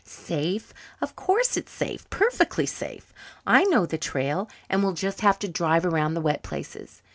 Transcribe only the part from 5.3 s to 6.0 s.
to drive